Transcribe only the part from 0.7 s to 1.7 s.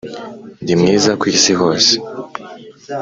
mwiza kwisi